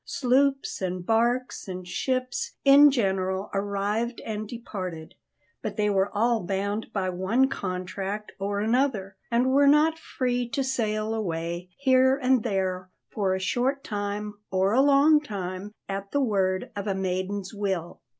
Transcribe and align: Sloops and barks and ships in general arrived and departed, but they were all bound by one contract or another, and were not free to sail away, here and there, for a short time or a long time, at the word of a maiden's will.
Sloops 0.03 0.81
and 0.81 1.05
barks 1.05 1.67
and 1.67 1.87
ships 1.87 2.53
in 2.65 2.89
general 2.89 3.51
arrived 3.53 4.19
and 4.21 4.49
departed, 4.49 5.13
but 5.61 5.77
they 5.77 5.91
were 5.91 6.09
all 6.11 6.43
bound 6.43 6.91
by 6.91 7.07
one 7.11 7.47
contract 7.49 8.31
or 8.39 8.61
another, 8.61 9.15
and 9.29 9.51
were 9.51 9.67
not 9.67 9.99
free 9.99 10.49
to 10.49 10.63
sail 10.63 11.13
away, 11.13 11.69
here 11.77 12.17
and 12.17 12.41
there, 12.41 12.89
for 13.11 13.35
a 13.35 13.39
short 13.39 13.83
time 13.83 14.39
or 14.49 14.73
a 14.73 14.81
long 14.81 15.21
time, 15.21 15.71
at 15.87 16.09
the 16.09 16.19
word 16.21 16.71
of 16.75 16.87
a 16.87 16.95
maiden's 16.95 17.53
will. 17.53 18.01